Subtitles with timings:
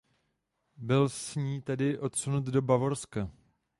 [0.75, 3.31] Byl s ní tedy odsunut do Bavorska.